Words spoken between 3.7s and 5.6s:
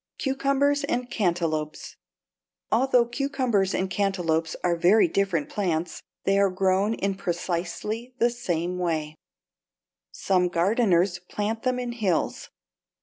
and cantaloupes are very different